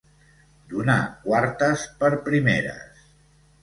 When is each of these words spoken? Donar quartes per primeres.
Donar 0.71 0.95
quartes 1.27 1.87
per 2.03 2.13
primeres. 2.31 3.03